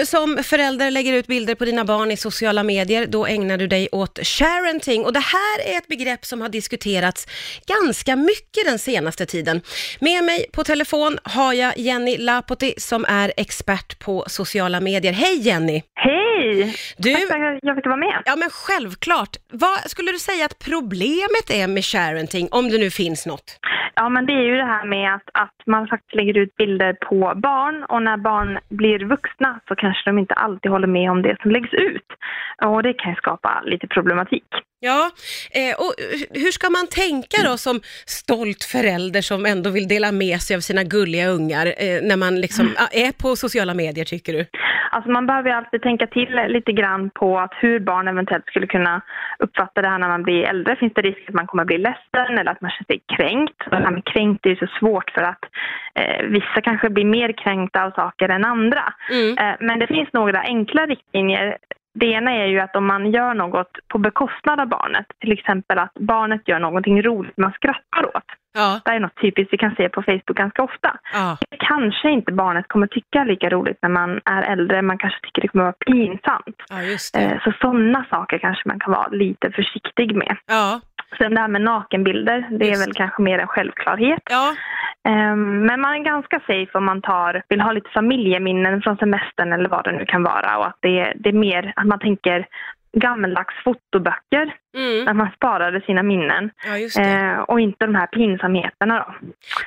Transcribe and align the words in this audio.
du 0.00 0.06
som 0.06 0.42
förälder 0.44 0.90
lägger 0.90 1.12
ut 1.12 1.26
bilder 1.26 1.54
på 1.54 1.64
dina 1.64 1.84
barn 1.84 2.10
i 2.10 2.16
sociala 2.16 2.62
medier, 2.62 3.06
då 3.06 3.26
ägnar 3.26 3.58
du 3.58 3.66
dig 3.66 3.88
åt 3.92 4.18
sharenting. 4.22 5.04
Och 5.04 5.12
det 5.12 5.20
här 5.20 5.74
är 5.74 5.78
ett 5.78 5.88
begrepp 5.88 6.24
som 6.24 6.40
har 6.40 6.48
diskuterats 6.48 7.26
ganska 7.66 8.16
mycket 8.16 8.64
den 8.64 8.78
senaste 8.78 9.26
tiden. 9.26 9.60
Med 10.00 10.24
mig 10.24 10.46
på 10.52 10.64
telefon 10.64 11.18
har 11.22 11.52
jag 11.52 11.78
Jenny 11.78 12.16
Lapoti 12.18 12.74
som 12.76 13.04
är 13.08 13.32
expert 13.36 13.98
på 13.98 14.24
sociala 14.26 14.80
medier. 14.80 15.12
Hej 15.12 15.38
Jenny! 15.38 15.82
Hej! 15.94 16.76
Du, 16.96 17.14
Tack 17.14 17.28
för 17.28 17.56
att 17.56 17.58
jag 17.62 17.76
fick 17.76 17.86
vara 17.86 17.96
med. 17.96 18.22
ja 18.24 18.36
men 18.36 18.50
självklart. 18.50 19.36
Vad 19.52 19.90
skulle 19.90 20.12
du 20.12 20.18
säga 20.18 20.44
att 20.44 20.58
problemet 20.58 21.50
är 21.50 21.66
med 21.66 21.84
sharenting, 21.84 22.48
om 22.50 22.68
det 22.70 22.78
nu 22.78 22.90
finns 22.90 23.26
något? 23.26 23.58
Ja, 24.00 24.08
men 24.08 24.26
det 24.26 24.32
är 24.32 24.46
ju 24.50 24.56
det 24.56 24.72
här 24.74 24.86
med 24.86 25.14
att, 25.14 25.28
att 25.44 25.58
man 25.66 25.88
faktiskt 25.88 26.14
lägger 26.14 26.38
ut 26.38 26.56
bilder 26.56 26.92
på 26.92 27.32
barn 27.36 27.84
och 27.84 28.02
när 28.02 28.16
barn 28.16 28.58
blir 28.68 28.98
vuxna 29.04 29.60
så 29.68 29.74
kanske 29.74 30.10
de 30.10 30.18
inte 30.18 30.34
alltid 30.34 30.70
håller 30.70 30.86
med 30.86 31.10
om 31.10 31.22
det 31.22 31.36
som 31.42 31.50
läggs 31.50 31.72
ut. 31.72 32.08
Och 32.64 32.82
det 32.82 32.92
kan 32.92 33.10
ju 33.10 33.16
skapa 33.16 33.62
lite 33.64 33.86
problematik. 33.86 34.44
Ja, 34.80 35.10
eh, 35.50 35.74
och 35.78 35.92
hur 36.30 36.50
ska 36.50 36.70
man 36.70 36.86
tänka 36.86 37.42
då 37.44 37.56
som 37.56 37.80
stolt 38.06 38.64
förälder 38.64 39.22
som 39.22 39.46
ändå 39.46 39.70
vill 39.70 39.88
dela 39.88 40.12
med 40.12 40.40
sig 40.40 40.56
av 40.56 40.60
sina 40.60 40.84
gulliga 40.84 41.28
ungar 41.28 41.66
eh, 41.66 42.02
när 42.02 42.16
man 42.16 42.40
liksom 42.40 42.74
ja, 42.76 42.88
är 42.92 43.12
på 43.12 43.36
sociala 43.36 43.74
medier 43.74 44.04
tycker 44.04 44.32
du? 44.32 44.46
Alltså 44.92 45.10
man 45.10 45.26
behöver 45.26 45.50
alltid 45.50 45.82
tänka 45.82 46.06
till 46.06 46.40
lite 46.48 46.72
grann 46.72 47.10
på 47.10 47.38
att 47.38 47.54
hur 47.60 47.80
barn 47.80 48.08
eventuellt 48.08 48.46
skulle 48.46 48.66
kunna 48.66 49.00
uppfatta 49.38 49.82
det 49.82 49.88
här 49.88 49.98
när 49.98 50.08
man 50.08 50.22
blir 50.22 50.42
äldre. 50.44 50.76
Finns 50.76 50.92
det 50.94 51.02
risk 51.02 51.28
att 51.28 51.34
man 51.34 51.46
kommer 51.46 51.64
bli 51.64 51.78
ledsen 51.78 52.38
eller 52.38 52.50
att 52.50 52.60
man 52.60 52.70
känner 52.70 52.86
sig 52.86 53.00
kränkt? 53.16 53.70
Det 53.70 53.76
här 53.76 53.90
med 53.90 54.04
kränkt 54.04 54.46
är 54.46 54.50
ju 54.50 54.56
så 54.56 54.66
svårt 54.66 55.10
för 55.10 55.22
att 55.22 55.44
eh, 55.94 56.26
vissa 56.26 56.60
kanske 56.62 56.90
blir 56.90 57.04
mer 57.04 57.32
kränkta 57.32 57.84
av 57.84 57.90
saker 57.90 58.28
än 58.28 58.44
andra. 58.44 58.92
Mm. 59.10 59.38
Eh, 59.38 59.56
men 59.60 59.78
det 59.78 59.86
finns 59.86 60.12
några 60.12 60.40
enkla 60.40 60.86
riktlinjer. 60.86 61.56
Det 61.94 62.06
ena 62.06 62.32
är 62.32 62.46
ju 62.46 62.60
att 62.60 62.76
om 62.76 62.86
man 62.86 63.10
gör 63.10 63.34
något 63.34 63.78
på 63.88 63.98
bekostnad 63.98 64.60
av 64.60 64.66
barnet, 64.66 65.06
till 65.20 65.32
exempel 65.32 65.78
att 65.78 65.94
barnet 65.94 66.48
gör 66.48 66.58
någonting 66.58 67.02
roligt 67.02 67.36
man 67.36 67.52
skrattar 67.52 68.16
åt. 68.16 68.39
Ja, 68.52 68.80
Det 68.84 68.90
är 68.90 69.00
något 69.00 69.20
typiskt 69.20 69.52
vi 69.52 69.58
kan 69.58 69.74
se 69.74 69.88
på 69.88 70.02
Facebook 70.02 70.36
ganska 70.36 70.62
ofta. 70.62 70.96
ja, 71.12 71.36
Kanske 71.58 72.10
inte 72.10 72.32
barnet 72.32 72.68
kommer 72.68 72.86
tycka 72.86 73.24
lika 73.24 73.48
roligt 73.50 73.78
när 73.82 73.88
man 73.88 74.20
är 74.24 74.42
äldre, 74.42 74.82
man 74.82 74.98
kanske 74.98 75.20
tycker 75.22 75.42
det 75.42 75.48
kommer 75.48 75.64
vara 75.64 75.74
pinsamt. 75.86 76.56
ja. 76.70 77.20
Eh, 77.20 77.38
Så 77.44 77.52
sådana 77.60 78.04
saker 78.10 78.38
kanske 78.38 78.68
man 78.68 78.78
kan 78.80 78.92
vara 78.92 79.08
lite 79.08 79.50
försiktig 79.50 80.16
med. 80.16 80.36
Ja, 80.46 80.80
Sen 81.18 81.34
det 81.34 81.40
här 81.40 81.48
med 81.48 81.60
nakenbilder, 81.62 82.46
det 82.50 82.64
är 82.64 82.68
Just. 82.68 82.86
väl 82.86 82.94
kanske 82.94 83.22
mer 83.22 83.38
en 83.38 83.46
självklarhet. 83.46 84.22
ja, 84.30 84.54
Ehm, 85.08 85.66
Men 85.66 85.80
man 85.80 85.94
är 85.94 85.98
ganska 86.04 86.40
safe 86.46 86.70
om 86.78 86.84
man 86.84 87.02
tar, 87.02 87.42
vill 87.48 87.60
ha 87.60 87.72
lite 87.72 87.90
familjeminnen 87.90 88.82
från 88.82 88.96
semestern 88.96 89.52
eller 89.52 89.68
vad 89.68 89.84
det 89.84 89.92
nu 89.92 90.04
kan 90.06 90.22
vara. 90.22 90.58
Och 90.58 90.66
att 90.66 90.76
det, 90.80 91.12
det 91.16 91.28
är 91.28 91.32
mer 91.32 91.72
att 91.76 91.86
man 91.86 91.98
tänker 91.98 92.46
gammeldags 92.92 93.54
fotoböcker 93.64 94.54
mm, 94.76 95.04
när 95.04 95.14
man 95.14 95.30
sparade 95.36 95.80
sina 95.80 96.02
minnen. 96.02 96.50
ja. 96.94 97.02
Eh, 97.02 97.38
och 97.40 97.60
inte 97.60 97.86
de 97.86 97.94
här 97.94 98.06
pinsamheterna 98.06 98.94
då. 98.98 99.14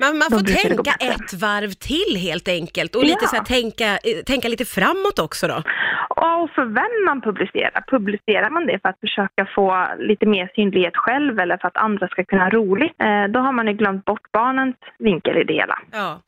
Man, 0.00 0.18
man 0.18 0.30
får 0.30 0.62
tänka 0.68 0.90
ett 1.00 1.32
varv 1.34 1.70
till 1.70 2.16
helt 2.16 2.48
enkelt 2.48 2.94
och 2.96 3.04
lite 3.04 3.18
Ja. 3.22 3.28
så 3.28 3.36
här, 3.36 3.44
tänka, 3.44 3.84
eh, 3.84 4.24
tänka 4.26 4.48
lite 4.48 4.64
framåt 4.64 5.18
också 5.18 5.48
då. 5.48 5.62
Och 6.08 6.50
för 6.50 6.64
vem 6.64 7.04
man 7.06 7.20
publicerar. 7.20 7.84
Publicerar 7.90 8.50
man 8.50 8.66
det 8.66 8.78
för 8.82 8.88
att 8.88 9.00
försöka 9.00 9.46
få 9.54 9.86
lite 9.98 10.26
mer 10.26 10.50
synlighet 10.54 10.96
själv 10.96 11.38
eller 11.40 11.56
för 11.56 11.68
att 11.68 11.76
andra 11.76 12.08
ska 12.08 12.24
kunna 12.24 12.42
ha 12.42 12.50
roligt, 12.50 12.94
eh, 13.00 13.24
då 13.32 13.40
har 13.40 13.52
man 13.52 13.66
ju 13.66 13.72
glömt 13.72 14.04
bort 14.04 14.32
barnens 14.32 14.76
vinkel 14.98 15.36
i 15.36 15.44
det 15.44 15.54
hela. 15.54 15.78
Ja. 15.92 16.20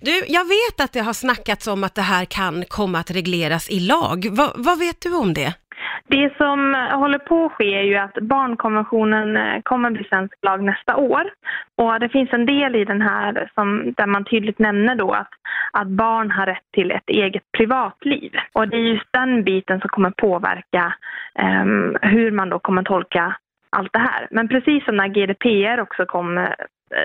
Du, 0.00 0.24
jag 0.28 0.44
vet 0.44 0.80
att 0.84 0.92
det 0.92 1.00
har 1.00 1.12
snackats 1.12 1.66
om 1.66 1.84
att 1.84 1.94
det 1.94 2.02
här 2.02 2.24
kan 2.24 2.64
komma 2.68 2.98
att 2.98 3.10
regleras 3.10 3.70
i 3.70 3.80
lag. 3.80 4.26
Va, 4.30 4.52
vad 4.54 4.78
vet 4.78 5.00
du 5.02 5.14
om 5.16 5.34
det? 5.34 5.54
Det 6.10 6.36
som 6.36 6.74
håller 6.92 7.18
på 7.18 7.44
att 7.44 7.52
ske 7.52 7.74
är 7.74 7.82
ju 7.82 7.96
att 7.96 8.14
barnkonventionen 8.14 9.36
eh, 9.36 9.60
kommer 9.62 9.90
bli 9.90 10.04
svensk 10.04 10.34
lag 10.42 10.62
nästa 10.62 10.96
år. 10.96 11.22
Och 11.76 12.00
det 12.00 12.08
finns 12.08 12.32
en 12.32 12.46
del 12.46 12.76
i 12.76 12.84
den 12.84 13.02
här 13.02 13.50
som, 13.54 13.94
där 13.96 14.06
man 14.06 14.24
tydligt 14.24 14.58
nämner 14.58 14.94
då 14.94 15.12
att, 15.12 15.30
att 15.72 15.88
barn 15.88 16.30
har 16.30 16.46
rätt 16.46 16.72
till 16.72 16.90
ett 16.90 17.08
eget 17.08 17.52
privatliv. 17.52 18.32
Och 18.52 18.68
det 18.68 18.76
är 18.76 18.80
just 18.80 19.12
den 19.12 19.44
biten 19.44 19.80
som 19.80 19.88
kommer 19.88 20.10
påverka 20.10 20.94
ehm, 21.34 21.96
hur 22.02 22.30
man 22.30 22.48
då 22.48 22.58
kommer 22.58 22.82
tolka 22.82 23.36
allt 23.70 23.92
det 23.92 23.98
här. 23.98 24.28
Men 24.30 24.48
precis 24.48 24.84
som 24.84 24.96
när 24.96 25.08
GDPR 25.08 25.80
också 25.80 26.06
kom 26.06 26.38
eh, 26.38 26.48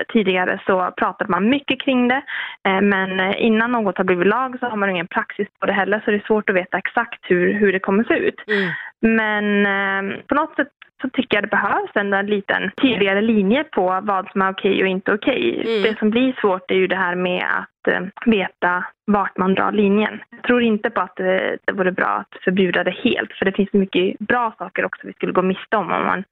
tidigare 0.08 0.60
så 0.66 0.92
pratade 0.96 1.30
man 1.30 1.48
mycket 1.48 1.80
kring 1.80 2.08
det. 2.08 2.22
Eh, 2.68 2.80
men 2.80 3.34
innan 3.34 3.72
något 3.72 3.98
har 3.98 4.04
blivit 4.04 4.26
lag 4.26 4.56
så 4.60 4.66
har 4.66 4.76
man 4.76 4.90
ingen 4.90 5.06
praxis 5.06 5.48
på 5.60 5.66
det 5.66 5.72
heller 5.72 6.02
så 6.04 6.10
det 6.10 6.16
är 6.16 6.26
svårt 6.26 6.50
att 6.50 6.56
veta 6.56 6.78
exakt 6.78 7.20
hur, 7.22 7.52
hur 7.52 7.72
det 7.72 7.78
kommer 7.78 8.04
se 8.04 8.14
ut. 8.14 8.44
Mm. 8.46 8.70
Men 9.00 9.66
eh, 9.66 10.16
på 10.26 10.34
något 10.34 10.56
sätt 10.56 10.68
så 11.02 11.08
tycker 11.10 11.36
jag 11.36 11.44
det 11.44 11.48
behövs 11.48 11.90
ändå 11.94 12.16
en 12.16 12.26
liten 12.26 12.70
tydligare 12.82 13.20
linje 13.20 13.64
på 13.64 14.00
vad 14.02 14.30
som 14.32 14.42
är 14.42 14.52
okej 14.52 14.82
och 14.82 14.88
inte 14.88 15.12
okej. 15.12 15.62
Mm. 15.66 15.82
Det 15.82 15.98
som 15.98 16.10
blir 16.10 16.36
svårt 16.40 16.70
är 16.70 16.74
ju 16.74 16.86
det 16.86 16.96
här 16.96 17.14
med 17.14 17.44
att 17.50 17.92
eh, 17.92 18.00
veta 18.26 18.84
vart 19.06 19.36
man 19.36 19.54
drar 19.54 19.72
linjen. 19.72 20.20
Jag 20.30 20.42
tror 20.42 20.62
inte 20.62 20.90
på 20.90 21.00
att 21.00 21.16
det, 21.16 21.58
det 21.64 21.72
vore 21.72 21.92
bra 21.92 22.06
att 22.06 22.42
förbjuda 22.44 22.84
det 22.84 22.90
helt 22.90 23.32
för 23.32 23.44
det 23.44 23.52
finns 23.52 23.72
mycket 23.72 24.18
bra 24.18 24.54
saker 24.58 24.84
också 24.84 25.06
vi 25.06 25.12
skulle 25.12 25.32
gå 25.32 25.42
miste 25.42 25.76
om 25.76 25.92
om 25.92 26.06
man 26.06 26.24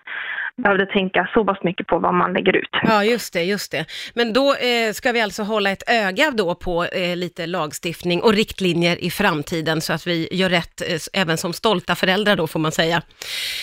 behövde 0.63 0.87
tänka 0.87 1.29
så 1.35 1.45
pass 1.45 1.59
mycket 1.63 1.87
på 1.87 1.99
vad 1.99 2.15
man 2.15 2.33
lägger 2.33 2.57
ut. 2.57 2.69
Ja, 2.83 3.05
just 3.05 3.33
det, 3.33 3.43
just 3.43 3.73
det. 3.73 3.85
Men 4.15 4.33
då 4.33 4.55
eh, 4.55 4.93
ska 4.93 5.13
vi 5.13 5.21
alltså 5.21 5.43
hålla 5.43 5.71
ett 5.71 5.83
öga 5.87 6.31
då 6.31 6.55
på 6.55 6.85
eh, 6.85 7.17
lite 7.17 7.47
lagstiftning 7.47 8.23
och 8.23 8.33
riktlinjer 8.33 9.05
i 9.05 9.11
framtiden 9.11 9.81
så 9.81 9.93
att 9.93 10.07
vi 10.07 10.29
gör 10.33 10.51
rätt 10.51 10.81
eh, 10.81 11.21
även 11.23 11.37
som 11.37 11.53
stolta 11.53 11.95
föräldrar 11.95 12.37
då 12.37 12.47
får 12.47 12.61
man 12.61 12.73
säga. 12.73 13.03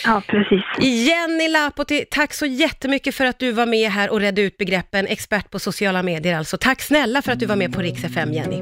Ja, 0.05 0.21
precis. 0.27 0.63
Jenny 0.79 1.47
Lapoti, 1.47 2.05
tack 2.11 2.33
så 2.33 2.45
jättemycket 2.45 3.15
för 3.15 3.25
att 3.25 3.39
du 3.39 3.51
var 3.51 3.65
med 3.65 3.91
här 3.91 4.11
och 4.11 4.19
redde 4.19 4.41
ut 4.41 4.57
begreppen, 4.57 5.07
expert 5.07 5.51
på 5.51 5.59
sociala 5.59 6.03
medier 6.03 6.37
alltså. 6.37 6.57
Tack 6.57 6.81
snälla 6.81 7.21
för 7.21 7.31
att 7.31 7.39
du 7.39 7.45
var 7.45 7.55
med 7.55 7.73
på 7.73 7.81
Rix 7.81 8.03
FM 8.03 8.33
Jenny. 8.33 8.61